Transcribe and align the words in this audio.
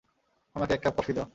আমাকে 0.55 0.71
এককাপ 0.73 0.93
কফি 0.97 1.11
দাও। 1.13 1.27